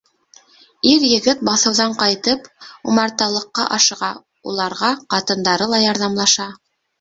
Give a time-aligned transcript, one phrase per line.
[0.91, 2.47] Ир-егет баҫыуҙан ҡайтып,
[2.93, 4.11] умарталыҡҡа ашыға,
[4.53, 6.51] уларға ҡатындары ла ярҙамлаша.